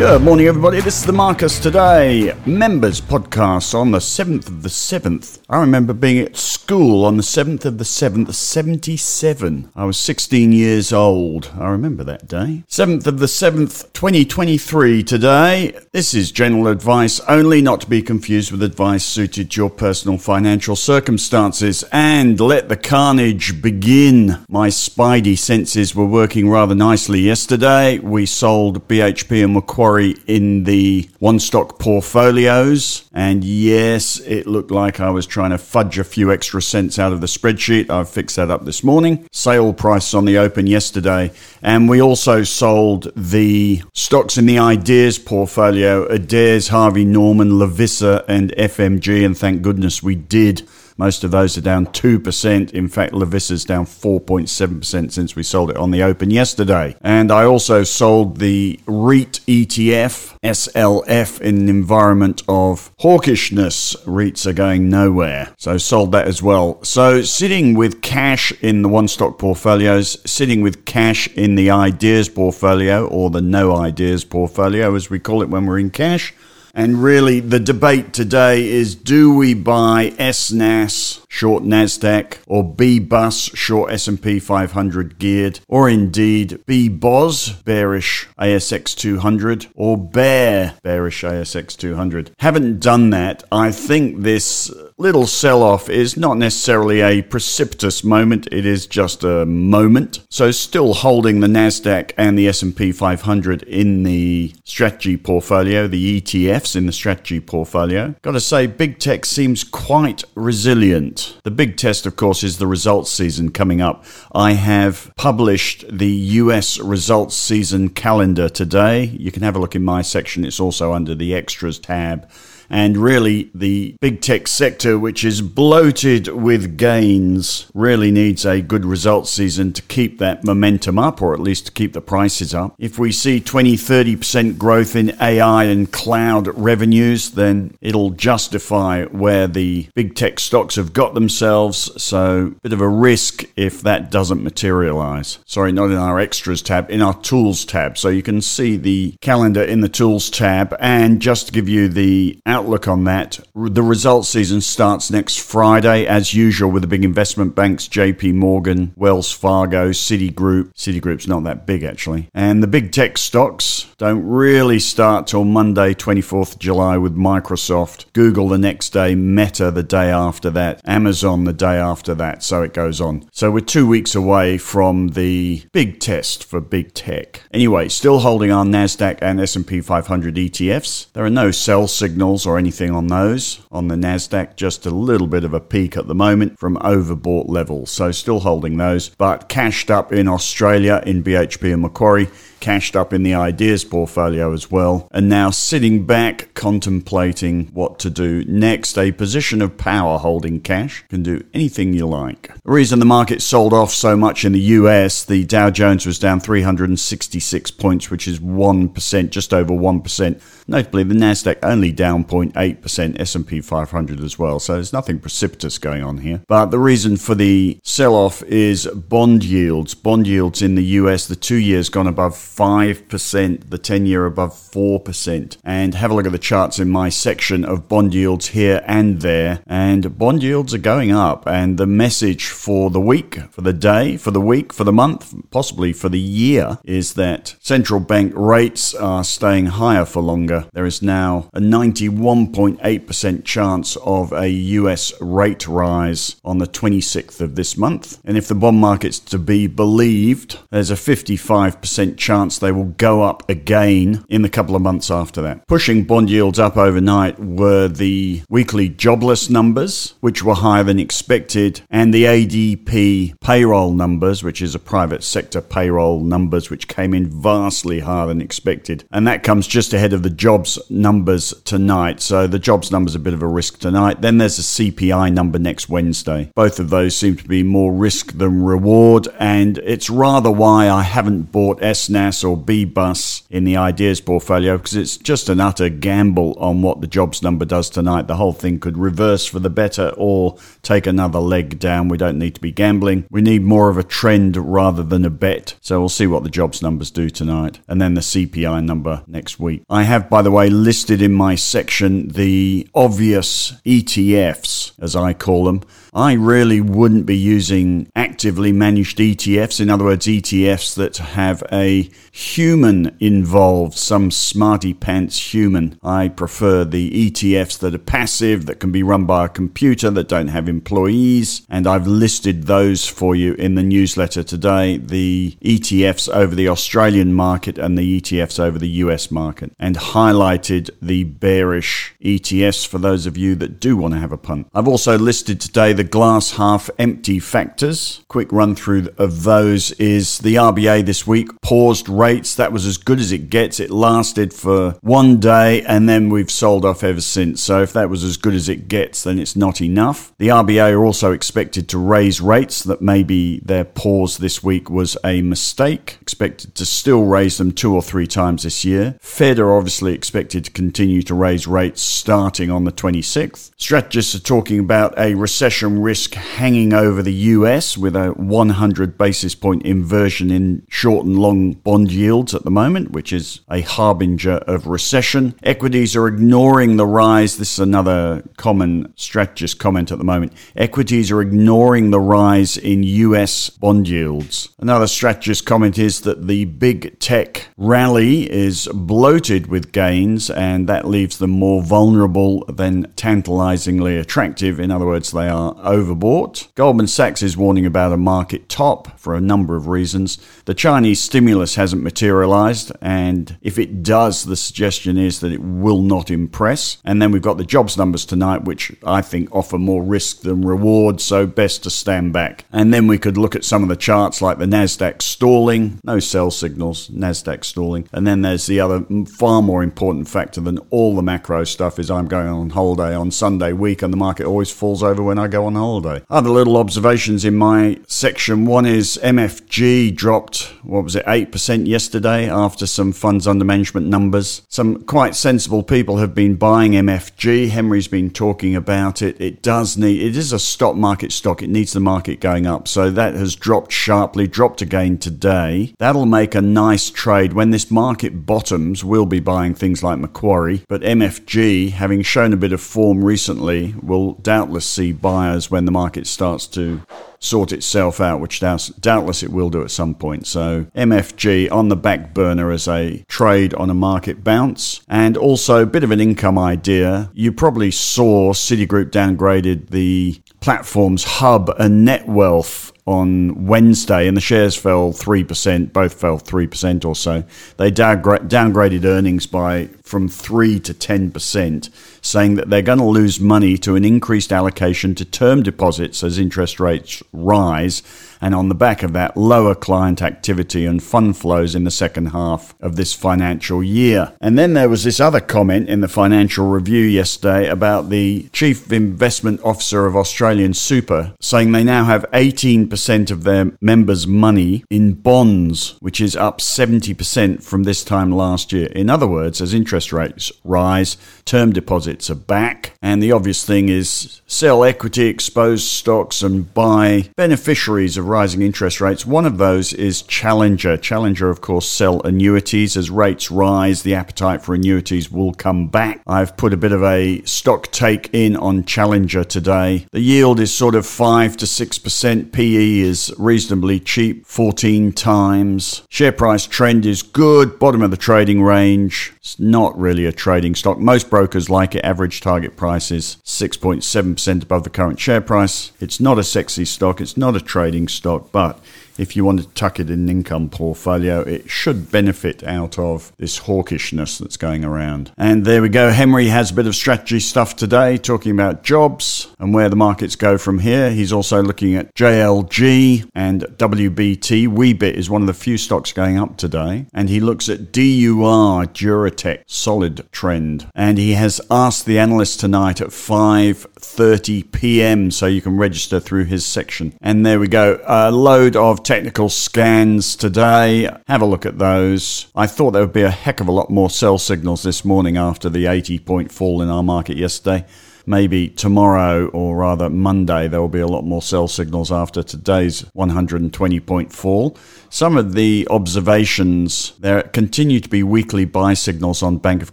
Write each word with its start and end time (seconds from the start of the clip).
Good 0.00 0.22
morning, 0.22 0.46
everybody. 0.46 0.80
This 0.80 1.00
is 1.00 1.04
the 1.04 1.12
Marcus 1.12 1.58
Today 1.58 2.34
members 2.46 3.02
podcast 3.02 3.74
on 3.74 3.90
the 3.90 3.98
7th 3.98 4.48
of 4.48 4.62
the 4.62 4.70
7th. 4.70 5.40
I 5.46 5.60
remember 5.60 5.92
being 5.92 6.20
at 6.20 6.38
school 6.38 7.04
on 7.04 7.18
the 7.18 7.22
7th 7.22 7.66
of 7.66 7.76
the 7.76 7.84
7th, 7.84 8.32
77. 8.32 9.70
I 9.76 9.84
was 9.84 9.98
16 9.98 10.52
years 10.52 10.90
old. 10.90 11.50
I 11.58 11.68
remember 11.68 12.02
that 12.04 12.26
day. 12.26 12.64
7th 12.66 13.06
of 13.06 13.18
the 13.18 13.26
7th, 13.26 13.92
2023 13.92 15.02
today. 15.02 15.78
This 15.92 16.14
is 16.14 16.32
general 16.32 16.68
advice 16.68 17.20
only, 17.28 17.60
not 17.60 17.82
to 17.82 17.90
be 17.90 18.00
confused 18.00 18.52
with 18.52 18.62
advice 18.62 19.04
suited 19.04 19.50
to 19.50 19.60
your 19.60 19.70
personal 19.70 20.16
financial 20.16 20.76
circumstances. 20.76 21.84
And 21.92 22.40
let 22.40 22.70
the 22.70 22.76
carnage 22.78 23.60
begin. 23.60 24.38
My 24.48 24.68
spidey 24.68 25.36
senses 25.36 25.94
were 25.94 26.06
working 26.06 26.48
rather 26.48 26.74
nicely 26.74 27.20
yesterday. 27.20 27.98
We 27.98 28.24
sold 28.24 28.88
BHP 28.88 29.44
and 29.44 29.52
Macquarie 29.52 29.89
in 29.98 30.64
the 30.64 31.08
one 31.18 31.38
stock 31.38 31.78
portfolios. 31.78 33.08
And 33.12 33.42
yes, 33.42 34.20
it 34.20 34.46
looked 34.46 34.70
like 34.70 35.00
I 35.00 35.10
was 35.10 35.26
trying 35.26 35.50
to 35.50 35.58
fudge 35.58 35.98
a 35.98 36.04
few 36.04 36.32
extra 36.32 36.62
cents 36.62 36.98
out 36.98 37.12
of 37.12 37.20
the 37.20 37.26
spreadsheet. 37.26 37.90
I've 37.90 38.08
fixed 38.08 38.36
that 38.36 38.50
up 38.50 38.64
this 38.64 38.84
morning. 38.84 39.26
Sale 39.32 39.72
price 39.72 40.14
on 40.14 40.24
the 40.24 40.38
open 40.38 40.66
yesterday. 40.66 41.32
And 41.62 41.88
we 41.88 42.00
also 42.00 42.42
sold 42.42 43.12
the 43.16 43.82
stocks 43.94 44.38
in 44.38 44.46
the 44.46 44.58
ideas 44.58 45.18
portfolio 45.18 46.06
Adairs, 46.06 46.68
Harvey 46.68 47.04
Norman, 47.04 47.52
Lovisa, 47.52 48.24
and 48.28 48.52
FMG. 48.52 49.24
And 49.24 49.36
thank 49.36 49.62
goodness 49.62 50.02
we 50.02 50.14
did. 50.14 50.62
Most 51.00 51.24
of 51.24 51.30
those 51.30 51.56
are 51.56 51.62
down 51.62 51.86
2%. 51.86 52.72
In 52.72 52.86
fact, 52.86 53.14
Lovisa's 53.14 53.64
down 53.64 53.86
4.7% 53.86 55.10
since 55.10 55.34
we 55.34 55.42
sold 55.42 55.70
it 55.70 55.78
on 55.78 55.92
the 55.92 56.02
open 56.02 56.30
yesterday. 56.30 56.94
And 57.00 57.32
I 57.32 57.44
also 57.44 57.84
sold 57.84 58.36
the 58.36 58.78
REIT 58.86 59.40
ETF, 59.46 60.36
SLF, 60.44 61.40
in 61.40 61.56
an 61.56 61.68
environment 61.70 62.42
of 62.50 62.94
hawkishness. 62.98 63.96
REITs 64.04 64.46
are 64.46 64.52
going 64.52 64.90
nowhere. 64.90 65.54
So 65.56 65.78
sold 65.78 66.12
that 66.12 66.28
as 66.28 66.42
well. 66.42 66.84
So 66.84 67.22
sitting 67.22 67.72
with 67.72 68.02
cash 68.02 68.52
in 68.60 68.82
the 68.82 68.88
one 68.90 69.08
stock 69.08 69.38
portfolios, 69.38 70.18
sitting 70.30 70.60
with 70.60 70.84
cash 70.84 71.28
in 71.28 71.54
the 71.54 71.70
ideas 71.70 72.28
portfolio 72.28 73.06
or 73.06 73.30
the 73.30 73.40
no 73.40 73.74
ideas 73.74 74.26
portfolio, 74.26 74.94
as 74.94 75.08
we 75.08 75.18
call 75.18 75.40
it 75.40 75.48
when 75.48 75.64
we're 75.64 75.78
in 75.78 75.88
cash. 75.88 76.34
And 76.74 77.02
really, 77.02 77.40
the 77.40 77.60
debate 77.60 78.12
today 78.12 78.68
is 78.68 78.94
do 78.94 79.34
we 79.34 79.54
buy 79.54 80.10
SNAS 80.18 81.20
short 81.28 81.62
Nasdaq 81.62 82.38
or 82.46 82.64
BBUS 82.64 83.56
short 83.56 83.92
S&P 83.92 84.38
500 84.40 85.18
geared 85.18 85.60
or 85.68 85.88
indeed 85.88 86.60
BBOZ 86.66 87.64
bearish 87.64 88.28
ASX 88.38 88.96
200 88.96 89.68
or 89.74 89.96
bear 89.96 90.74
bearish 90.82 91.22
ASX 91.22 91.76
200. 91.76 92.32
Haven't 92.40 92.80
done 92.80 93.10
that. 93.10 93.44
I 93.52 93.70
think 93.70 94.22
this 94.22 94.72
little 95.00 95.26
sell 95.26 95.62
off 95.62 95.88
is 95.88 96.18
not 96.18 96.36
necessarily 96.36 97.00
a 97.00 97.22
precipitous 97.22 98.04
moment, 98.04 98.46
it 98.52 98.66
is 98.66 98.86
just 98.86 99.24
a 99.24 99.46
moment. 99.46 100.20
So 100.28 100.50
still 100.50 100.92
holding 100.92 101.40
the 101.40 101.46
Nasdaq 101.46 102.12
and 102.18 102.38
the 102.38 102.46
S&P 102.48 102.92
500 102.92 103.62
in 103.62 104.02
the 104.02 104.52
strategy 104.64 105.16
portfolio, 105.16 105.88
the 105.88 106.20
ETFs 106.20 106.76
in 106.76 106.84
the 106.84 106.92
strategy 106.92 107.40
portfolio. 107.40 108.14
Got 108.20 108.32
to 108.32 108.40
say 108.40 108.66
big 108.66 108.98
tech 108.98 109.24
seems 109.24 109.64
quite 109.64 110.22
resilient. 110.34 111.38
The 111.44 111.50
big 111.50 111.78
test 111.78 112.04
of 112.04 112.16
course 112.16 112.44
is 112.44 112.58
the 112.58 112.66
results 112.66 113.10
season 113.10 113.52
coming 113.52 113.80
up. 113.80 114.04
I 114.32 114.52
have 114.52 115.12
published 115.16 115.86
the 115.90 116.10
US 116.10 116.78
results 116.78 117.34
season 117.34 117.88
calendar 117.88 118.50
today. 118.50 119.04
You 119.04 119.32
can 119.32 119.42
have 119.44 119.56
a 119.56 119.60
look 119.60 119.74
in 119.74 119.82
my 119.82 120.02
section. 120.02 120.44
It's 120.44 120.60
also 120.60 120.92
under 120.92 121.14
the 121.14 121.34
extras 121.34 121.78
tab 121.78 122.30
and 122.70 122.96
really 122.96 123.50
the 123.54 123.96
big 124.00 124.20
tech 124.20 124.48
sector, 124.48 124.98
which 124.98 125.24
is 125.24 125.42
bloated 125.42 126.28
with 126.28 126.76
gains, 126.76 127.70
really 127.74 128.10
needs 128.10 128.46
a 128.46 128.60
good 128.60 128.84
results 128.84 129.30
season 129.30 129.72
to 129.72 129.82
keep 129.82 130.18
that 130.18 130.44
momentum 130.44 130.98
up, 130.98 131.20
or 131.20 131.34
at 131.34 131.40
least 131.40 131.66
to 131.66 131.72
keep 131.72 131.92
the 131.92 132.00
prices 132.00 132.54
up. 132.54 132.74
If 132.78 132.98
we 132.98 133.12
see 133.12 133.40
20, 133.40 133.76
30% 133.76 134.58
growth 134.58 134.96
in 134.96 135.16
AI 135.20 135.64
and 135.64 135.90
cloud 135.90 136.46
revenues, 136.56 137.32
then 137.32 137.76
it'll 137.80 138.10
justify 138.10 139.04
where 139.06 139.46
the 139.46 139.88
big 139.94 140.14
tech 140.14 140.38
stocks 140.38 140.76
have 140.76 140.92
got 140.92 141.14
themselves. 141.14 141.90
So, 142.02 142.54
bit 142.62 142.72
of 142.72 142.80
a 142.80 142.88
risk 142.88 143.44
if 143.56 143.82
that 143.82 144.10
doesn't 144.10 144.42
materialize. 144.42 145.38
Sorry, 145.46 145.72
not 145.72 145.90
in 145.90 145.96
our 145.96 146.18
extras 146.18 146.62
tab, 146.62 146.90
in 146.90 147.02
our 147.02 147.14
tools 147.20 147.64
tab. 147.64 147.98
So 147.98 148.08
you 148.08 148.22
can 148.22 148.40
see 148.40 148.76
the 148.76 149.14
calendar 149.20 149.62
in 149.62 149.80
the 149.80 149.88
tools 149.88 150.30
tab. 150.30 150.74
And 150.80 151.20
just 151.20 151.46
to 151.46 151.52
give 151.52 151.68
you 151.68 151.88
the 151.88 152.38
out 152.46 152.59
outlook 152.60 152.86
on 152.86 153.04
that. 153.04 153.40
The 153.54 153.82
results 153.82 154.28
season 154.28 154.60
starts 154.60 155.10
next 155.10 155.40
Friday, 155.40 156.06
as 156.06 156.34
usual, 156.34 156.70
with 156.70 156.82
the 156.82 156.88
big 156.88 157.04
investment 157.04 157.54
banks 157.54 157.88
JP 157.88 158.34
Morgan, 158.34 158.92
Wells 158.96 159.32
Fargo, 159.32 159.90
Citigroup. 159.90 160.74
Citigroup's 160.74 161.26
not 161.26 161.44
that 161.44 161.66
big, 161.66 161.82
actually. 161.82 162.28
And 162.34 162.62
the 162.62 162.66
big 162.66 162.92
tech 162.92 163.16
stocks 163.16 163.86
don't 163.96 164.26
really 164.26 164.78
start 164.78 165.26
till 165.26 165.44
Monday, 165.44 165.94
24th 165.94 166.58
July, 166.58 166.98
with 166.98 167.16
Microsoft, 167.16 168.12
Google 168.12 168.48
the 168.48 168.58
next 168.58 168.90
day, 168.90 169.14
Meta 169.14 169.70
the 169.70 169.82
day 169.82 170.10
after 170.10 170.50
that, 170.50 170.82
Amazon 170.84 171.44
the 171.44 171.54
day 171.54 171.76
after 171.76 172.14
that. 172.14 172.42
So 172.42 172.62
it 172.62 172.74
goes 172.74 173.00
on. 173.00 173.26
So 173.32 173.50
we're 173.50 173.60
two 173.60 173.86
weeks 173.86 174.14
away 174.14 174.58
from 174.58 175.08
the 175.08 175.64
big 175.72 175.98
test 176.00 176.44
for 176.44 176.60
big 176.60 176.92
tech. 176.92 177.42
Anyway, 177.52 177.88
still 177.88 178.18
holding 178.18 178.52
our 178.52 178.64
NASDAQ 178.64 179.18
and 179.22 179.40
S&P 179.40 179.80
500 179.80 180.34
ETFs. 180.34 181.10
There 181.12 181.24
are 181.24 181.30
no 181.30 181.50
sell 181.50 181.88
signals 181.88 182.46
or 182.50 182.58
anything 182.58 182.90
on 182.90 183.06
those. 183.06 183.60
On 183.70 183.88
the 183.88 183.94
NASDAQ, 183.94 184.56
just 184.56 184.84
a 184.84 184.90
little 184.90 185.28
bit 185.28 185.44
of 185.44 185.54
a 185.54 185.60
peak 185.60 185.96
at 185.96 186.08
the 186.08 186.14
moment 186.14 186.58
from 186.58 186.76
overbought 186.78 187.48
levels. 187.48 187.90
So 187.90 188.10
still 188.10 188.40
holding 188.40 188.76
those, 188.76 189.08
but 189.10 189.48
cashed 189.48 189.90
up 189.90 190.12
in 190.12 190.26
Australia 190.26 191.02
in 191.06 191.22
BHP 191.22 191.72
and 191.72 191.82
Macquarie 191.82 192.28
cashed 192.60 192.94
up 192.94 193.12
in 193.12 193.22
the 193.22 193.34
ideas 193.34 193.84
portfolio 193.84 194.52
as 194.52 194.70
well, 194.70 195.08
and 195.10 195.28
now 195.28 195.50
sitting 195.50 196.06
back 196.06 196.52
contemplating 196.54 197.66
what 197.68 197.98
to 197.98 198.10
do 198.10 198.44
next. 198.44 198.98
A 198.98 199.12
position 199.12 199.62
of 199.62 199.76
power 199.76 200.18
holding 200.18 200.60
cash 200.60 201.04
can 201.08 201.22
do 201.22 201.42
anything 201.54 201.92
you 201.92 202.06
like. 202.06 202.48
The 202.62 202.70
reason 202.70 202.98
the 202.98 203.04
market 203.06 203.42
sold 203.42 203.72
off 203.72 203.92
so 203.92 204.16
much 204.16 204.44
in 204.44 204.52
the 204.52 204.60
US, 204.60 205.24
the 205.24 205.44
Dow 205.44 205.70
Jones 205.70 206.06
was 206.06 206.18
down 206.18 206.40
366 206.40 207.70
points, 207.72 208.10
which 208.10 208.28
is 208.28 208.38
1%, 208.38 209.30
just 209.30 209.54
over 209.54 209.72
1%. 209.72 210.42
Notably, 210.68 211.02
the 211.02 211.14
Nasdaq 211.14 211.58
only 211.62 211.92
down 211.92 212.24
0.8%, 212.24 213.20
S&P 213.20 213.60
500 213.60 214.20
as 214.20 214.38
well. 214.38 214.60
So 214.60 214.74
there's 214.74 214.92
nothing 214.92 215.18
precipitous 215.18 215.78
going 215.78 216.02
on 216.02 216.18
here. 216.18 216.42
But 216.46 216.66
the 216.66 216.78
reason 216.78 217.16
for 217.16 217.34
the 217.34 217.80
sell-off 217.82 218.42
is 218.44 218.86
bond 218.86 219.44
yields. 219.44 219.94
Bond 219.94 220.26
yields 220.26 220.62
in 220.62 220.74
the 220.74 220.84
US, 220.84 221.26
the 221.26 221.36
2 221.36 221.56
years 221.56 221.88
gone 221.88 222.06
above 222.06 222.36
5%, 222.56 223.70
the 223.70 223.78
10 223.78 224.06
year 224.06 224.26
above 224.26 224.52
4%. 224.52 225.56
And 225.64 225.94
have 225.94 226.10
a 226.10 226.14
look 226.14 226.26
at 226.26 226.32
the 226.32 226.38
charts 226.38 226.78
in 226.78 226.90
my 226.90 227.08
section 227.08 227.64
of 227.64 227.88
bond 227.88 228.14
yields 228.14 228.48
here 228.48 228.82
and 228.86 229.20
there. 229.20 229.62
And 229.66 230.18
bond 230.18 230.42
yields 230.42 230.74
are 230.74 230.78
going 230.78 231.10
up. 231.12 231.46
And 231.46 231.78
the 231.78 231.86
message 231.86 232.48
for 232.48 232.90
the 232.90 233.00
week, 233.00 233.38
for 233.50 233.62
the 233.62 233.72
day, 233.72 234.16
for 234.16 234.30
the 234.30 234.40
week, 234.40 234.72
for 234.72 234.84
the 234.84 234.92
month, 234.92 235.34
possibly 235.50 235.92
for 235.92 236.08
the 236.08 236.20
year, 236.20 236.78
is 236.84 237.14
that 237.14 237.54
central 237.60 238.00
bank 238.00 238.32
rates 238.34 238.94
are 238.94 239.24
staying 239.24 239.66
higher 239.66 240.04
for 240.04 240.20
longer. 240.20 240.66
There 240.72 240.86
is 240.86 241.02
now 241.02 241.48
a 241.54 241.60
91.8% 241.60 243.44
chance 243.44 243.96
of 243.96 244.32
a 244.32 244.48
US 244.48 245.12
rate 245.20 245.66
rise 245.66 246.36
on 246.44 246.58
the 246.58 246.66
26th 246.66 247.40
of 247.40 247.54
this 247.54 247.76
month. 247.76 248.18
And 248.24 248.36
if 248.36 248.48
the 248.48 248.54
bond 248.54 248.78
market's 248.78 249.18
to 249.20 249.38
be 249.38 249.66
believed, 249.66 250.58
there's 250.70 250.90
a 250.90 250.94
55% 250.94 252.16
chance 252.16 252.39
chance 252.40 252.58
they 252.58 252.72
will 252.72 252.84
go 252.84 253.22
up 253.22 253.48
again 253.50 254.24
in 254.28 254.42
the 254.42 254.48
couple 254.48 254.74
of 254.74 254.82
months 254.82 255.10
after 255.10 255.42
that. 255.42 255.66
Pushing 255.66 256.04
bond 256.04 256.30
yields 256.30 256.58
up 256.58 256.76
overnight 256.76 257.38
were 257.38 257.86
the 257.86 258.42
weekly 258.48 258.88
jobless 258.88 259.50
numbers, 259.50 260.14
which 260.20 260.42
were 260.42 260.54
higher 260.54 260.82
than 260.82 260.98
expected, 260.98 261.82
and 261.90 262.14
the 262.14 262.24
ADP 262.24 263.34
payroll 263.40 263.92
numbers, 263.92 264.42
which 264.42 264.62
is 264.62 264.74
a 264.74 264.78
private 264.78 265.22
sector 265.22 265.60
payroll 265.60 266.20
numbers, 266.20 266.70
which 266.70 266.88
came 266.88 267.12
in 267.12 267.28
vastly 267.28 268.00
higher 268.00 268.26
than 268.26 268.40
expected. 268.40 269.04
And 269.12 269.26
that 269.26 269.42
comes 269.42 269.66
just 269.66 269.92
ahead 269.92 270.14
of 270.14 270.22
the 270.22 270.30
jobs 270.30 270.78
numbers 270.88 271.52
tonight. 271.64 272.20
So 272.20 272.46
the 272.46 272.58
jobs 272.58 272.90
numbers 272.90 273.14
a 273.14 273.18
bit 273.18 273.34
of 273.34 273.42
a 273.42 273.46
risk 273.46 273.80
tonight. 273.80 274.22
Then 274.22 274.38
there's 274.38 274.58
a 274.58 274.62
CPI 274.62 275.32
number 275.32 275.58
next 275.58 275.90
Wednesday. 275.90 276.50
Both 276.54 276.80
of 276.80 276.88
those 276.88 277.14
seem 277.14 277.36
to 277.36 277.46
be 277.46 277.62
more 277.62 277.92
risk 277.92 278.38
than 278.38 278.62
reward, 278.62 279.28
and 279.38 279.76
it's 279.78 280.08
rather 280.08 280.50
why 280.50 280.88
I 280.88 281.02
haven't 281.02 281.52
bought 281.52 281.82
SNAS 281.82 282.29
Or 282.44 282.56
BBUS 282.56 283.42
in 283.50 283.64
the 283.64 283.76
ideas 283.76 284.20
portfolio 284.20 284.76
because 284.76 284.94
it's 284.94 285.16
just 285.16 285.48
an 285.48 285.60
utter 285.60 285.88
gamble 285.88 286.54
on 286.58 286.80
what 286.80 287.00
the 287.00 287.06
jobs 287.06 287.42
number 287.42 287.64
does 287.64 287.90
tonight. 287.90 288.28
The 288.28 288.36
whole 288.36 288.52
thing 288.52 288.78
could 288.78 288.96
reverse 288.96 289.46
for 289.46 289.58
the 289.58 289.68
better 289.68 290.14
or 290.16 290.56
take 290.82 291.06
another 291.06 291.40
leg 291.40 291.78
down. 291.78 292.08
We 292.08 292.16
don't 292.16 292.38
need 292.38 292.54
to 292.54 292.60
be 292.60 292.72
gambling. 292.72 293.26
We 293.30 293.42
need 293.42 293.62
more 293.62 293.90
of 293.90 293.98
a 293.98 294.04
trend 294.04 294.56
rather 294.56 295.02
than 295.02 295.24
a 295.24 295.30
bet. 295.30 295.74
So 295.80 295.98
we'll 295.98 296.08
see 296.08 296.26
what 296.26 296.44
the 296.44 296.50
jobs 296.50 296.82
numbers 296.82 297.10
do 297.10 297.28
tonight 297.28 297.80
and 297.88 298.00
then 298.00 298.14
the 298.14 298.20
CPI 298.20 298.84
number 298.84 299.22
next 299.26 299.58
week. 299.58 299.82
I 299.90 300.04
have, 300.04 300.30
by 300.30 300.42
the 300.42 300.50
way, 300.50 300.70
listed 300.70 301.20
in 301.20 301.32
my 301.32 301.56
section 301.56 302.28
the 302.28 302.88
obvious 302.94 303.72
ETFs, 303.84 304.92
as 305.00 305.16
I 305.16 305.32
call 305.32 305.64
them. 305.64 305.82
I 306.12 306.32
really 306.32 306.80
wouldn't 306.80 307.26
be 307.26 307.36
using 307.36 308.10
actively 308.16 308.72
managed 308.72 309.18
ETFs, 309.18 309.80
in 309.80 309.90
other 309.90 310.04
words, 310.04 310.26
ETFs 310.26 310.94
that 310.96 311.18
have 311.18 311.62
a 311.70 312.10
human 312.32 313.16
involved, 313.20 313.96
some 313.96 314.30
smarty 314.30 314.94
pants 314.94 315.54
human. 315.54 315.98
I 316.02 316.28
prefer 316.28 316.84
the 316.84 317.30
ETFs 317.30 317.78
that 317.80 317.94
are 317.94 317.98
passive, 317.98 318.66
that 318.66 318.80
can 318.80 318.92
be 318.92 319.02
run 319.02 319.26
by 319.26 319.46
a 319.46 319.48
computer, 319.48 320.10
that 320.10 320.28
don't 320.28 320.48
have 320.48 320.68
employees, 320.68 321.66
and 321.68 321.86
I've 321.86 322.06
listed 322.06 322.64
those 322.64 323.06
for 323.06 323.34
you 323.34 323.54
in 323.54 323.74
the 323.74 323.82
newsletter 323.82 324.42
today 324.42 324.96
the 324.96 325.56
ETFs 325.62 326.28
over 326.32 326.54
the 326.54 326.68
Australian 326.68 327.34
market 327.34 327.78
and 327.78 327.96
the 327.98 328.20
ETFs 328.20 328.60
over 328.60 328.78
the 328.78 328.88
US 328.88 329.30
market, 329.30 329.72
and 329.78 329.96
highlighted 329.96 330.90
the 331.00 331.24
bearish 331.24 332.14
ETFs 332.22 332.86
for 332.86 332.98
those 332.98 333.26
of 333.26 333.36
you 333.36 333.54
that 333.56 333.80
do 333.80 333.96
want 333.96 334.14
to 334.14 334.20
have 334.20 334.32
a 334.32 334.36
punt. 334.36 334.68
I've 334.74 334.88
also 334.88 335.18
listed 335.18 335.60
today 335.60 335.92
the 335.92 336.04
glass 336.04 336.52
half 336.52 336.90
empty 336.98 337.38
factors. 337.38 338.24
Quick 338.28 338.52
run 338.52 338.74
through 338.74 339.08
of 339.18 339.44
those 339.44 339.92
is 339.92 340.38
the 340.38 340.56
RBA 340.56 341.06
this 341.06 341.26
week 341.26 341.48
paused 341.62 342.08
rates. 342.10 342.54
That 342.54 342.72
was 342.72 342.84
as 342.84 342.96
good 342.96 343.20
as 343.20 343.32
it 343.32 343.48
gets. 343.48 343.80
It 343.80 343.90
lasted 343.90 344.52
for 344.52 344.96
one 345.00 345.40
day 345.40 345.82
and 345.82 346.08
then 346.08 346.28
we've 346.28 346.50
sold 346.50 346.84
off 346.84 347.02
ever 347.02 347.20
since. 347.20 347.62
So 347.62 347.82
if 347.82 347.92
that 347.94 348.10
was 348.10 348.24
as 348.24 348.36
good 348.36 348.54
as 348.54 348.68
it 348.68 348.88
gets, 348.88 349.22
then 349.22 349.38
it's 349.38 349.56
not 349.56 349.80
enough. 349.80 350.34
The 350.38 350.48
RBA 350.48 350.92
are 350.92 351.04
also 351.04 351.32
expected 351.32 351.88
to 351.90 351.98
raise 351.98 352.40
rates, 352.40 352.82
that 352.84 353.00
maybe 353.00 353.60
their 353.60 353.84
pause 353.84 354.38
this 354.38 354.62
week 354.62 354.90
was 354.90 355.16
a 355.24 355.42
mistake. 355.42 356.18
Expected 356.20 356.74
to 356.74 356.84
still 356.84 357.24
raise 357.24 357.58
them 357.58 357.72
two 357.72 357.94
or 357.94 358.02
three 358.02 358.26
times 358.26 358.64
this 358.64 358.84
year. 358.84 359.16
Fed 359.20 359.58
are 359.58 359.76
obviously 359.76 360.12
expected 360.12 360.64
to 360.64 360.70
continue 360.70 361.22
to 361.22 361.34
raise 361.34 361.66
rates 361.66 362.02
starting 362.02 362.70
on 362.70 362.84
the 362.84 362.92
26th. 362.92 363.70
Strategists 363.76 364.34
are 364.34 364.40
talking 364.40 364.78
about 364.78 365.18
a 365.18 365.34
recession 365.34 366.00
risk 366.02 366.34
hanging 366.34 366.92
over 366.92 367.22
the 367.22 367.32
US 367.32 367.96
with 367.96 368.16
a 368.16 368.30
100 368.30 369.16
basis 369.16 369.54
point 369.54 369.82
inversion 369.84 370.50
in 370.50 370.82
short 370.88 371.26
and 371.26 371.38
long 371.38 371.74
bond 372.00 372.12
yields 372.12 372.54
at 372.54 372.64
the 372.64 372.70
moment, 372.70 373.10
which 373.10 373.30
is 373.30 373.60
a 373.70 373.82
harbinger 373.82 374.56
of 374.66 374.86
recession. 374.86 375.54
Equities 375.62 376.16
are 376.16 376.26
ignoring 376.26 376.96
the 376.96 377.06
rise. 377.06 377.58
This 377.58 377.74
is 377.74 377.78
another 377.78 378.42
common 378.56 379.12
strategist 379.16 379.78
comment 379.78 380.10
at 380.10 380.16
the 380.16 380.24
moment. 380.24 380.54
Equities 380.76 381.30
are 381.30 381.42
ignoring 381.42 382.10
the 382.10 382.20
rise 382.20 382.78
in 382.78 383.02
US 383.02 383.68
bond 383.68 384.08
yields. 384.08 384.70
Another 384.78 385.06
strategist 385.06 385.66
comment 385.66 385.98
is 385.98 386.22
that 386.22 386.46
the 386.46 386.64
big 386.64 387.18
tech 387.18 387.68
rally 387.76 388.50
is 388.50 388.88
bloated 388.94 389.66
with 389.66 389.92
gains 389.92 390.48
and 390.48 390.88
that 390.88 391.06
leaves 391.06 391.36
them 391.36 391.50
more 391.50 391.82
vulnerable 391.82 392.64
than 392.64 393.12
tantalizingly 393.16 394.16
attractive. 394.16 394.80
In 394.80 394.90
other 394.90 395.06
words, 395.06 395.32
they 395.32 395.48
are 395.48 395.74
overbought. 395.74 396.74
Goldman 396.76 397.08
Sachs 397.08 397.42
is 397.42 397.58
warning 397.58 397.84
about 397.84 398.12
a 398.12 398.16
market 398.16 398.70
top 398.70 399.18
for 399.18 399.34
a 399.34 399.40
number 399.40 399.76
of 399.76 399.86
reasons. 399.86 400.38
The 400.64 400.74
Chinese 400.74 401.20
stimulus 401.20 401.74
hasn't 401.90 402.04
materialized, 402.04 402.92
and 403.00 403.58
if 403.62 403.76
it 403.76 404.04
does, 404.04 404.44
the 404.44 404.54
suggestion 404.54 405.18
is 405.18 405.40
that 405.40 405.50
it 405.50 405.60
will 405.60 406.02
not 406.02 406.30
impress. 406.30 406.98
And 407.04 407.20
then 407.20 407.32
we've 407.32 407.42
got 407.42 407.58
the 407.58 407.64
jobs 407.64 407.96
numbers 407.96 408.24
tonight, 408.24 408.62
which 408.62 408.92
I 409.04 409.22
think 409.22 409.48
offer 409.52 409.76
more 409.76 410.04
risk 410.04 410.42
than 410.42 410.62
reward, 410.62 411.20
so 411.20 411.46
best 411.46 411.82
to 411.82 411.90
stand 411.90 412.32
back. 412.32 412.64
And 412.70 412.94
then 412.94 413.08
we 413.08 413.18
could 413.18 413.36
look 413.36 413.56
at 413.56 413.64
some 413.64 413.82
of 413.82 413.88
the 413.88 413.96
charts 413.96 414.40
like 414.40 414.58
the 414.58 414.66
NASDAQ 414.66 415.20
stalling, 415.20 415.98
no 416.04 416.20
sell 416.20 416.52
signals, 416.52 417.08
NASDAQ 417.08 417.64
stalling. 417.64 418.08
And 418.12 418.24
then 418.24 418.42
there's 418.42 418.66
the 418.66 418.78
other 418.78 419.04
far 419.26 419.60
more 419.60 419.82
important 419.82 420.28
factor 420.28 420.60
than 420.60 420.78
all 420.90 421.16
the 421.16 421.22
macro 421.22 421.64
stuff 421.64 421.98
is 421.98 422.08
I'm 422.08 422.28
going 422.28 422.46
on 422.46 422.70
holiday 422.70 423.16
on 423.16 423.32
Sunday 423.32 423.72
week, 423.72 424.00
and 424.02 424.12
the 424.12 424.16
market 424.16 424.46
always 424.46 424.70
falls 424.70 425.02
over 425.02 425.24
when 425.24 425.40
I 425.40 425.48
go 425.48 425.66
on 425.66 425.74
holiday. 425.74 426.24
Other 426.30 426.50
little 426.50 426.76
observations 426.76 427.44
in 427.44 427.56
my 427.56 427.98
section 428.06 428.64
one 428.64 428.86
is 428.86 429.18
MFG 429.24 430.14
dropped, 430.14 430.72
what 430.84 431.02
was 431.02 431.16
it, 431.16 431.26
8% 431.26 431.79
yesterday 431.86 432.48
after 432.48 432.86
some 432.86 433.12
funds 433.12 433.46
under 433.46 433.64
management 433.64 434.06
numbers. 434.06 434.62
Some 434.68 435.02
quite 435.04 435.34
sensible 435.34 435.82
people 435.82 436.18
have 436.18 436.34
been 436.34 436.56
buying 436.56 436.92
MFG. 436.92 437.70
Henry's 437.70 438.08
been 438.08 438.30
talking 438.30 438.74
about 438.76 439.22
it. 439.22 439.40
It 439.40 439.62
does 439.62 439.96
need, 439.96 440.22
it 440.22 440.36
is 440.36 440.52
a 440.52 440.58
stock 440.58 440.96
market 440.96 441.32
stock. 441.32 441.62
It 441.62 441.70
needs 441.70 441.92
the 441.92 442.00
market 442.00 442.40
going 442.40 442.66
up. 442.66 442.88
So 442.88 443.10
that 443.10 443.34
has 443.34 443.56
dropped 443.56 443.92
sharply, 443.92 444.46
dropped 444.46 444.82
again 444.82 445.18
today. 445.18 445.94
That'll 445.98 446.26
make 446.26 446.54
a 446.54 446.60
nice 446.60 447.10
trade. 447.10 447.52
When 447.52 447.70
this 447.70 447.90
market 447.90 448.46
bottoms, 448.46 449.04
we'll 449.04 449.26
be 449.26 449.40
buying 449.40 449.74
things 449.74 450.02
like 450.02 450.18
Macquarie. 450.18 450.84
But 450.88 451.02
MFG, 451.02 451.92
having 451.92 452.22
shown 452.22 452.52
a 452.52 452.56
bit 452.56 452.72
of 452.72 452.80
form 452.80 453.24
recently, 453.24 453.94
will 454.02 454.34
doubtless 454.34 454.86
see 454.86 455.12
buyers 455.12 455.70
when 455.70 455.84
the 455.84 455.92
market 455.92 456.26
starts 456.26 456.66
to 456.68 457.02
sort 457.40 457.72
itself 457.72 458.20
out, 458.20 458.40
which 458.40 458.60
doubtless 458.60 459.42
it 459.42 459.50
will 459.50 459.70
do 459.70 459.82
at 459.82 459.90
some 459.90 460.14
point. 460.14 460.46
So 460.46 460.86
MFG 460.94 461.72
on 461.72 461.88
the 461.88 461.96
back 461.96 462.34
burner 462.34 462.70
as 462.70 462.86
a 462.86 463.24
trade 463.28 463.74
on 463.74 463.90
a 463.90 463.94
market 463.94 464.44
bounce, 464.44 465.00
and 465.08 465.36
also 465.36 465.82
a 465.82 465.86
bit 465.86 466.04
of 466.04 466.10
an 466.10 466.20
income 466.20 466.58
idea. 466.58 467.30
You 467.34 467.50
probably 467.52 467.90
saw 467.90 468.52
Citigroup 468.52 469.10
downgraded 469.10 469.88
the 469.88 470.40
platform's 470.60 471.24
hub 471.24 471.70
and 471.78 472.06
Netwealth 472.06 472.92
on 473.10 473.66
Wednesday, 473.66 474.28
and 474.28 474.36
the 474.36 474.40
shares 474.40 474.76
fell 474.76 475.12
3%, 475.12 475.92
both 475.92 476.14
fell 476.14 476.38
3% 476.38 477.04
or 477.04 477.16
so. 477.16 477.42
They 477.76 477.90
downgraded 477.90 479.04
earnings 479.04 479.46
by 479.46 479.88
from 480.02 480.28
3 480.28 480.78
to 480.80 480.94
10%, 480.94 481.90
saying 482.22 482.54
that 482.54 482.70
they're 482.70 482.82
going 482.82 482.98
to 482.98 483.04
lose 483.04 483.40
money 483.40 483.76
to 483.78 483.96
an 483.96 484.04
increased 484.04 484.52
allocation 484.52 485.16
to 485.16 485.24
term 485.24 485.62
deposits 485.62 486.22
as 486.22 486.38
interest 486.38 486.78
rates 486.78 487.20
rise, 487.32 488.02
and 488.40 488.54
on 488.54 488.68
the 488.68 488.74
back 488.74 489.02
of 489.02 489.12
that, 489.12 489.36
lower 489.36 489.74
client 489.74 490.22
activity 490.22 490.86
and 490.86 491.02
fund 491.02 491.36
flows 491.36 491.74
in 491.74 491.84
the 491.84 491.90
second 491.90 492.26
half 492.26 492.74
of 492.80 492.96
this 492.96 493.12
financial 493.12 493.82
year. 493.82 494.32
And 494.40 494.58
then 494.58 494.74
there 494.74 494.88
was 494.88 495.04
this 495.04 495.20
other 495.20 495.40
comment 495.40 495.88
in 495.88 496.00
the 496.00 496.08
financial 496.08 496.68
review 496.68 497.04
yesterday 497.04 497.68
about 497.68 498.08
the 498.08 498.48
Chief 498.52 498.90
Investment 498.92 499.60
Officer 499.62 500.06
of 500.06 500.16
Australian 500.16 500.74
Super 500.74 501.34
saying 501.40 501.72
they 501.72 501.84
now 501.84 502.04
have 502.04 502.24
18% 502.32 503.30
of 503.30 503.44
their 503.44 503.72
members' 503.80 504.26
money 504.26 504.84
in 504.90 505.14
bonds, 505.14 505.96
which 506.00 506.20
is 506.20 506.36
up 506.36 506.58
70% 506.58 507.62
from 507.62 507.82
this 507.82 508.04
time 508.04 508.32
last 508.32 508.72
year. 508.72 508.86
In 508.88 509.10
other 509.10 509.26
words, 509.26 509.60
as 509.60 509.74
interest 509.74 510.12
rates 510.12 510.50
rise, 510.64 511.16
term 511.44 511.72
deposits 511.72 512.30
are 512.30 512.34
back, 512.34 512.94
and 513.02 513.22
the 513.22 513.32
obvious 513.32 513.64
thing 513.64 513.88
is 513.88 514.40
sell 514.46 514.84
equity 514.84 515.26
exposed 515.26 515.84
stocks 515.84 516.42
and 516.42 516.72
buy 516.72 517.28
beneficiaries 517.36 518.16
of 518.16 518.29
rising 518.30 518.62
interest 518.62 519.00
rates. 519.00 519.26
One 519.26 519.44
of 519.44 519.58
those 519.58 519.92
is 519.92 520.22
Challenger. 520.22 520.96
Challenger, 520.96 521.50
of 521.50 521.60
course, 521.60 521.88
sell 521.88 522.22
annuities. 522.22 522.96
As 522.96 523.10
rates 523.10 523.50
rise, 523.50 524.02
the 524.02 524.14
appetite 524.14 524.62
for 524.62 524.74
annuities 524.74 525.30
will 525.30 525.52
come 525.52 525.88
back. 525.88 526.22
I've 526.26 526.56
put 526.56 526.72
a 526.72 526.76
bit 526.76 526.92
of 526.92 527.02
a 527.02 527.42
stock 527.42 527.90
take 527.90 528.30
in 528.32 528.56
on 528.56 528.84
Challenger 528.84 529.44
today. 529.44 530.06
The 530.12 530.20
yield 530.20 530.60
is 530.60 530.72
sort 530.72 530.94
of 530.94 531.06
5 531.06 531.56
to 531.58 531.66
6%. 531.66 532.52
PE 532.52 532.98
is 533.00 533.34
reasonably 533.36 533.98
cheap, 533.98 534.46
14 534.46 535.12
times. 535.12 536.02
Share 536.08 536.32
price 536.32 536.66
trend 536.66 537.04
is 537.04 537.22
good, 537.22 537.78
bottom 537.78 538.02
of 538.02 538.12
the 538.12 538.16
trading 538.16 538.62
range. 538.62 539.32
It's 539.40 539.58
not 539.58 539.98
really 539.98 540.26
a 540.26 540.32
trading 540.32 540.76
stock. 540.76 540.98
Most 540.98 541.28
brokers 541.28 541.68
like 541.68 541.94
it. 541.94 542.04
Average 542.04 542.40
target 542.40 542.76
price 542.76 543.10
is 543.10 543.38
6.7% 543.44 544.62
above 544.62 544.84
the 544.84 544.90
current 544.90 545.18
share 545.18 545.40
price. 545.40 545.92
It's 545.98 546.20
not 546.20 546.38
a 546.38 546.44
sexy 546.44 546.84
stock. 546.84 547.20
It's 547.20 547.36
not 547.36 547.56
a 547.56 547.60
trading 547.60 548.06
stock, 548.06 548.19
but 548.22 548.78
if 549.20 549.36
you 549.36 549.44
want 549.44 549.60
to 549.60 549.68
tuck 549.74 550.00
it 550.00 550.08
in 550.08 550.20
an 550.20 550.28
income 550.30 550.70
portfolio, 550.70 551.40
it 551.42 551.68
should 551.68 552.10
benefit 552.10 552.64
out 552.64 552.98
of 552.98 553.32
this 553.36 553.60
hawkishness 553.60 554.38
that's 554.38 554.56
going 554.56 554.82
around. 554.82 555.30
And 555.36 555.66
there 555.66 555.82
we 555.82 555.90
go. 555.90 556.10
Henry 556.10 556.46
has 556.46 556.70
a 556.70 556.74
bit 556.74 556.86
of 556.86 556.96
strategy 556.96 557.38
stuff 557.38 557.76
today, 557.76 558.16
talking 558.16 558.52
about 558.52 558.82
jobs 558.82 559.48
and 559.58 559.74
where 559.74 559.90
the 559.90 559.96
markets 559.96 560.36
go 560.36 560.56
from 560.56 560.78
here. 560.78 561.10
He's 561.10 561.34
also 561.34 561.62
looking 561.62 561.94
at 561.96 562.14
JLG 562.14 563.28
and 563.34 563.62
WBT. 563.62 564.66
Weebit 564.68 565.12
is 565.12 565.28
one 565.28 565.42
of 565.42 565.46
the 565.46 565.54
few 565.54 565.76
stocks 565.76 566.12
going 566.14 566.38
up 566.38 566.56
today. 566.56 567.04
And 567.12 567.28
he 567.28 567.40
looks 567.40 567.68
at 567.68 567.92
DUR, 567.92 568.86
Duratec, 568.86 569.64
solid 569.66 570.26
trend. 570.32 570.88
And 570.94 571.18
he 571.18 571.32
has 571.32 571.60
asked 571.70 572.06
the 572.06 572.18
analyst 572.18 572.60
tonight 572.60 573.02
at 573.02 573.12
5 573.12 573.86
8:30 574.00 574.72
p.m. 574.72 575.30
so 575.30 575.46
you 575.46 575.60
can 575.60 575.76
register 575.76 576.20
through 576.20 576.44
his 576.44 576.64
section. 576.64 577.12
And 577.20 577.44
there 577.44 577.60
we 577.60 577.68
go. 577.68 578.00
A 578.06 578.30
load 578.30 578.76
of 578.76 579.02
technical 579.02 579.48
scans 579.48 580.36
today. 580.36 581.08
Have 581.26 581.42
a 581.42 581.46
look 581.46 581.66
at 581.66 581.78
those. 581.78 582.46
I 582.54 582.66
thought 582.66 582.92
there 582.92 583.02
would 583.02 583.12
be 583.12 583.22
a 583.22 583.30
heck 583.30 583.60
of 583.60 583.68
a 583.68 583.72
lot 583.72 583.90
more 583.90 584.10
sell 584.10 584.38
signals 584.38 584.82
this 584.82 585.04
morning 585.04 585.36
after 585.36 585.68
the 585.68 585.86
80 585.86 586.18
point 586.20 586.50
fall 586.50 586.80
in 586.82 586.88
our 586.88 587.02
market 587.02 587.36
yesterday 587.36 587.84
maybe 588.26 588.68
tomorrow 588.68 589.48
or 589.48 589.76
rather 589.76 590.08
Monday, 590.08 590.68
there 590.68 590.80
will 590.80 590.88
be 590.88 591.00
a 591.00 591.06
lot 591.06 591.22
more 591.22 591.42
sell 591.42 591.66
signals 591.66 592.12
after 592.12 592.42
today's 592.42 593.04
120 593.14 594.00
point 594.00 594.32
fall. 594.32 594.76
Some 595.12 595.36
of 595.36 595.54
the 595.54 595.88
observations, 595.90 597.14
there 597.18 597.42
continue 597.42 597.98
to 597.98 598.08
be 598.08 598.22
weekly 598.22 598.64
buy 598.64 598.94
signals 598.94 599.42
on 599.42 599.58
Bank 599.58 599.82
of 599.82 599.92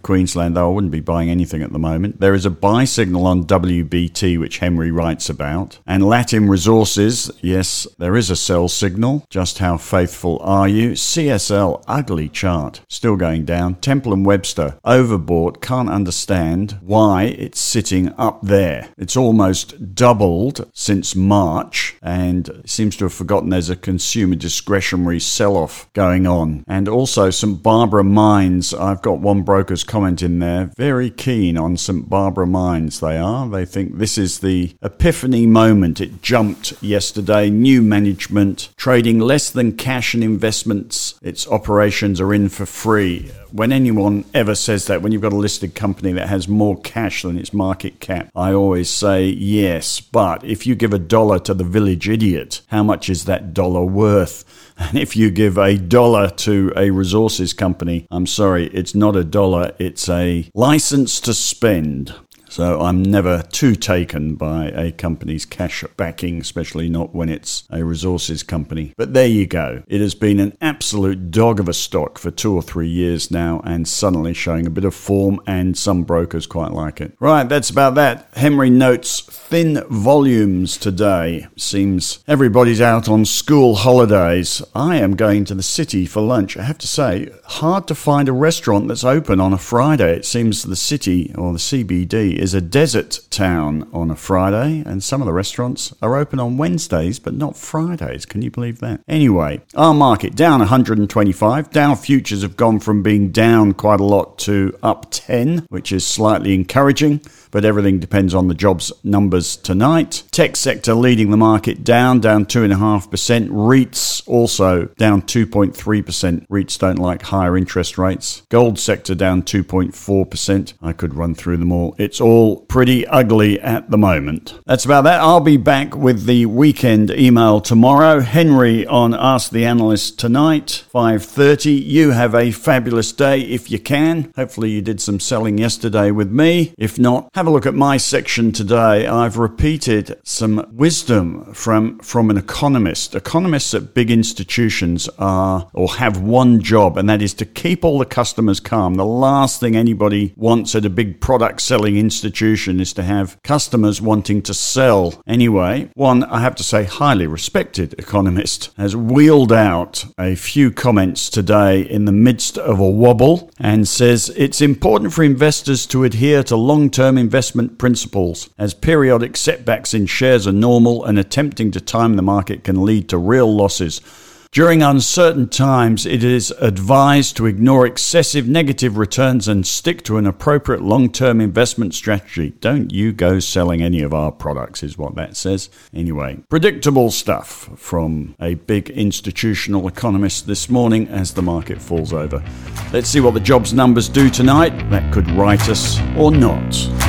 Queensland, 0.00 0.56
though 0.56 0.70
I 0.70 0.72
wouldn't 0.72 0.92
be 0.92 1.00
buying 1.00 1.28
anything 1.28 1.60
at 1.60 1.72
the 1.72 1.78
moment. 1.80 2.20
There 2.20 2.34
is 2.34 2.46
a 2.46 2.50
buy 2.50 2.84
signal 2.84 3.26
on 3.26 3.42
WBT, 3.42 4.38
which 4.38 4.58
Henry 4.58 4.92
writes 4.92 5.28
about. 5.28 5.80
And 5.84 6.06
Latin 6.06 6.48
Resources, 6.48 7.32
yes, 7.40 7.84
there 7.98 8.16
is 8.16 8.30
a 8.30 8.36
sell 8.36 8.68
signal. 8.68 9.26
Just 9.28 9.58
how 9.58 9.76
faithful 9.76 10.38
are 10.40 10.68
you? 10.68 10.92
CSL, 10.92 11.82
ugly 11.88 12.28
chart, 12.28 12.82
still 12.88 13.16
going 13.16 13.44
down. 13.44 13.74
Temple 13.74 14.12
and 14.12 14.24
Webster, 14.24 14.78
overbought, 14.84 15.60
can't 15.60 15.90
understand 15.90 16.78
why 16.80 17.24
it's 17.24 17.60
sitting 17.60 18.14
up 18.16 18.40
there. 18.42 18.90
It's 18.96 19.16
almost 19.16 19.96
doubled 19.96 20.70
since 20.72 21.16
March 21.16 21.96
and 22.00 22.62
seems 22.64 22.96
to 22.98 23.06
have 23.06 23.14
forgotten 23.14 23.50
there's 23.50 23.68
a 23.68 23.74
consumer 23.74 24.36
discretionary 24.36 25.07
sell 25.16 25.56
off 25.56 25.90
going 25.94 26.26
on. 26.26 26.64
And 26.68 26.88
also 26.88 27.30
St 27.30 27.62
Barbara 27.62 28.04
Mines. 28.04 28.74
I've 28.74 29.00
got 29.00 29.20
one 29.20 29.42
broker's 29.42 29.84
comment 29.84 30.22
in 30.22 30.38
there. 30.38 30.70
Very 30.76 31.10
keen 31.10 31.56
on 31.56 31.76
St 31.78 32.08
Barbara 32.08 32.46
Mines, 32.46 33.00
they 33.00 33.16
are. 33.16 33.48
They 33.48 33.64
think 33.64 33.96
this 33.96 34.18
is 34.18 34.40
the 34.40 34.74
epiphany 34.82 35.46
moment. 35.46 36.00
It 36.00 36.20
jumped 36.20 36.82
yesterday. 36.82 37.48
New 37.48 37.80
management, 37.80 38.68
trading 38.76 39.18
less 39.18 39.50
than 39.50 39.76
cash 39.76 40.14
and 40.14 40.22
investments. 40.22 41.18
Its 41.22 41.48
operations 41.48 42.20
are 42.20 42.34
in 42.34 42.48
for 42.50 42.66
free 42.66 43.30
when 43.52 43.72
anyone 43.72 44.24
ever 44.34 44.54
says 44.54 44.86
that, 44.86 45.02
when 45.02 45.12
you've 45.12 45.22
got 45.22 45.32
a 45.32 45.36
listed 45.36 45.74
company 45.74 46.12
that 46.12 46.28
has 46.28 46.48
more 46.48 46.78
cash 46.80 47.22
than 47.22 47.38
its 47.38 47.52
market 47.52 48.00
cap, 48.00 48.30
I 48.34 48.52
always 48.52 48.90
say 48.90 49.26
yes. 49.26 50.00
But 50.00 50.44
if 50.44 50.66
you 50.66 50.74
give 50.74 50.92
a 50.92 50.98
dollar 50.98 51.38
to 51.40 51.54
the 51.54 51.64
village 51.64 52.08
idiot, 52.08 52.62
how 52.68 52.82
much 52.82 53.08
is 53.08 53.24
that 53.24 53.54
dollar 53.54 53.84
worth? 53.84 54.44
And 54.80 54.96
if 54.98 55.16
you 55.16 55.30
give 55.30 55.58
a 55.58 55.76
dollar 55.76 56.28
to 56.30 56.72
a 56.76 56.90
resources 56.90 57.52
company, 57.52 58.06
I'm 58.10 58.26
sorry, 58.26 58.66
it's 58.68 58.94
not 58.94 59.16
a 59.16 59.24
dollar, 59.24 59.74
it's 59.78 60.08
a 60.08 60.50
license 60.54 61.20
to 61.20 61.34
spend. 61.34 62.14
So 62.58 62.80
I'm 62.80 63.04
never 63.04 63.42
too 63.52 63.76
taken 63.76 64.34
by 64.34 64.66
a 64.70 64.90
company's 64.90 65.46
cash 65.46 65.84
backing, 65.96 66.40
especially 66.40 66.88
not 66.88 67.14
when 67.14 67.28
it's 67.28 67.62
a 67.70 67.84
resources 67.84 68.42
company. 68.42 68.94
But 68.96 69.14
there 69.14 69.28
you 69.28 69.46
go. 69.46 69.84
It 69.86 70.00
has 70.00 70.16
been 70.16 70.40
an 70.40 70.58
absolute 70.60 71.30
dog 71.30 71.60
of 71.60 71.68
a 71.68 71.72
stock 71.72 72.18
for 72.18 72.32
two 72.32 72.52
or 72.56 72.60
three 72.60 72.88
years 72.88 73.30
now 73.30 73.60
and 73.64 73.86
suddenly 73.86 74.34
showing 74.34 74.66
a 74.66 74.70
bit 74.70 74.84
of 74.84 74.92
form, 74.92 75.40
and 75.46 75.78
some 75.78 76.02
brokers 76.02 76.48
quite 76.48 76.72
like 76.72 77.00
it. 77.00 77.12
Right, 77.20 77.48
that's 77.48 77.70
about 77.70 77.94
that. 77.94 78.28
Henry 78.34 78.70
notes 78.70 79.20
thin 79.20 79.84
volumes 79.88 80.76
today. 80.76 81.46
Seems 81.56 82.24
everybody's 82.26 82.80
out 82.80 83.08
on 83.08 83.24
school 83.24 83.76
holidays. 83.76 84.64
I 84.74 84.96
am 84.96 85.14
going 85.14 85.44
to 85.44 85.54
the 85.54 85.62
city 85.62 86.06
for 86.06 86.22
lunch. 86.22 86.56
I 86.56 86.62
have 86.64 86.78
to 86.78 86.88
say, 86.88 87.30
hard 87.44 87.86
to 87.86 87.94
find 87.94 88.28
a 88.28 88.32
restaurant 88.32 88.88
that's 88.88 89.04
open 89.04 89.38
on 89.38 89.52
a 89.52 89.58
Friday. 89.58 90.16
It 90.16 90.24
seems 90.24 90.64
the 90.64 90.74
city 90.74 91.32
or 91.38 91.52
the 91.52 91.60
CBD 91.60 92.34
is 92.47 92.47
a 92.54 92.60
desert 92.60 93.20
town 93.30 93.88
on 93.92 94.10
a 94.10 94.16
Friday, 94.16 94.82
and 94.86 95.02
some 95.02 95.20
of 95.20 95.26
the 95.26 95.32
restaurants 95.32 95.94
are 96.02 96.16
open 96.16 96.38
on 96.38 96.56
Wednesdays, 96.56 97.18
but 97.18 97.34
not 97.34 97.56
Fridays. 97.56 98.26
Can 98.26 98.42
you 98.42 98.50
believe 98.50 98.80
that? 98.80 99.00
Anyway, 99.08 99.60
our 99.74 99.94
market 99.94 100.34
down 100.34 100.60
125. 100.60 101.70
Dow 101.70 101.94
futures 101.94 102.42
have 102.42 102.56
gone 102.56 102.80
from 102.80 103.02
being 103.02 103.30
down 103.30 103.74
quite 103.74 104.00
a 104.00 104.04
lot 104.04 104.38
to 104.40 104.76
up 104.82 105.06
10, 105.10 105.66
which 105.68 105.92
is 105.92 106.06
slightly 106.06 106.54
encouraging, 106.54 107.20
but 107.50 107.64
everything 107.64 107.98
depends 107.98 108.34
on 108.34 108.48
the 108.48 108.54
jobs 108.54 108.92
numbers 109.02 109.56
tonight. 109.56 110.22
Tech 110.30 110.56
sector 110.56 110.94
leading 110.94 111.30
the 111.30 111.36
market 111.36 111.84
down, 111.84 112.20
down 112.20 112.44
2.5%. 112.46 113.48
REITs 113.48 114.22
also 114.28 114.86
down 114.96 115.22
2.3%. 115.22 116.46
REITs 116.48 116.78
don't 116.78 116.98
like 116.98 117.22
higher 117.22 117.56
interest 117.56 117.98
rates. 117.98 118.42
Gold 118.48 118.78
sector 118.78 119.14
down 119.14 119.42
2.4%. 119.42 120.74
I 120.82 120.92
could 120.92 121.14
run 121.14 121.34
through 121.34 121.56
them 121.56 121.72
all. 121.72 121.94
It's 121.98 122.20
all 122.20 122.37
pretty 122.68 123.06
ugly 123.06 123.60
at 123.60 123.90
the 123.90 123.98
moment. 123.98 124.58
That's 124.66 124.84
about 124.84 125.04
that. 125.04 125.20
I'll 125.20 125.40
be 125.40 125.56
back 125.56 125.96
with 125.96 126.26
the 126.26 126.46
weekend 126.46 127.10
email 127.10 127.60
tomorrow. 127.60 128.20
Henry 128.20 128.86
on 128.86 129.14
Ask 129.14 129.50
the 129.50 129.64
Analyst 129.64 130.18
tonight, 130.18 130.84
5:30. 130.92 131.72
You 131.84 132.10
have 132.12 132.34
a 132.34 132.50
fabulous 132.50 133.12
day 133.12 133.40
if 133.40 133.70
you 133.70 133.78
can. 133.78 134.32
Hopefully 134.36 134.70
you 134.70 134.82
did 134.82 135.00
some 135.00 135.20
selling 135.20 135.58
yesterday 135.58 136.10
with 136.10 136.30
me. 136.30 136.72
If 136.78 136.98
not, 136.98 137.28
have 137.34 137.46
a 137.46 137.50
look 137.50 137.66
at 137.66 137.74
my 137.74 137.96
section 137.96 138.52
today. 138.52 139.06
I've 139.06 139.38
repeated 139.38 140.16
some 140.24 140.66
wisdom 140.72 141.52
from 141.52 141.98
from 142.00 142.30
an 142.30 142.36
economist. 142.36 143.14
Economists 143.14 143.74
at 143.74 143.94
big 143.94 144.10
institutions 144.10 145.08
are 145.18 145.68
or 145.72 145.88
have 145.94 146.20
one 146.20 146.60
job 146.62 146.96
and 146.96 147.08
that 147.08 147.22
is 147.22 147.34
to 147.34 147.44
keep 147.44 147.84
all 147.84 147.98
the 147.98 148.04
customers 148.04 148.60
calm. 148.60 148.94
The 148.94 149.04
last 149.04 149.60
thing 149.60 149.76
anybody 149.76 150.32
wants 150.36 150.74
at 150.74 150.84
a 150.84 150.90
big 150.90 151.20
product 151.20 151.60
selling 151.60 151.96
institution 152.18 152.80
is 152.80 152.92
to 152.92 153.04
have 153.04 153.40
customers 153.44 154.02
wanting 154.02 154.42
to 154.42 154.52
sell. 154.52 155.22
Anyway, 155.24 155.88
one, 155.94 156.24
I 156.24 156.40
have 156.40 156.56
to 156.56 156.64
say, 156.64 156.82
highly 156.82 157.28
respected 157.28 157.94
economist 157.96 158.70
has 158.76 158.96
wheeled 158.96 159.52
out 159.52 160.04
a 160.18 160.34
few 160.34 160.72
comments 160.72 161.30
today 161.30 161.82
in 161.82 162.06
the 162.06 162.12
midst 162.12 162.58
of 162.58 162.80
a 162.80 162.90
wobble 162.90 163.52
and 163.60 163.86
says 163.86 164.30
it's 164.36 164.60
important 164.60 165.12
for 165.12 165.22
investors 165.22 165.86
to 165.86 166.02
adhere 166.02 166.42
to 166.42 166.56
long 166.56 166.90
term 166.90 167.16
investment 167.16 167.78
principles, 167.78 168.50
as 168.58 168.74
periodic 168.74 169.36
setbacks 169.36 169.94
in 169.94 170.06
shares 170.06 170.44
are 170.48 170.52
normal 170.52 171.04
and 171.04 171.20
attempting 171.20 171.70
to 171.70 171.80
time 171.80 172.16
the 172.16 172.22
market 172.22 172.64
can 172.64 172.84
lead 172.84 173.08
to 173.08 173.16
real 173.16 173.54
losses. 173.54 174.00
During 174.50 174.82
uncertain 174.82 175.50
times, 175.50 176.06
it 176.06 176.24
is 176.24 176.52
advised 176.52 177.36
to 177.36 177.44
ignore 177.44 177.86
excessive 177.86 178.48
negative 178.48 178.96
returns 178.96 179.46
and 179.46 179.66
stick 179.66 180.02
to 180.04 180.16
an 180.16 180.26
appropriate 180.26 180.80
long 180.80 181.12
term 181.12 181.42
investment 181.42 181.92
strategy. 181.92 182.54
Don't 182.60 182.90
you 182.90 183.12
go 183.12 183.40
selling 183.40 183.82
any 183.82 184.00
of 184.00 184.14
our 184.14 184.32
products, 184.32 184.82
is 184.82 184.96
what 184.96 185.14
that 185.16 185.36
says. 185.36 185.68
Anyway, 185.92 186.38
predictable 186.48 187.10
stuff 187.10 187.68
from 187.76 188.36
a 188.40 188.54
big 188.54 188.88
institutional 188.88 189.86
economist 189.86 190.46
this 190.46 190.70
morning 190.70 191.08
as 191.08 191.34
the 191.34 191.42
market 191.42 191.80
falls 191.80 192.14
over. 192.14 192.42
Let's 192.90 193.10
see 193.10 193.20
what 193.20 193.34
the 193.34 193.40
jobs 193.40 193.74
numbers 193.74 194.08
do 194.08 194.30
tonight. 194.30 194.70
That 194.88 195.12
could 195.12 195.30
right 195.32 195.68
us 195.68 196.00
or 196.16 196.30
not. 196.30 197.07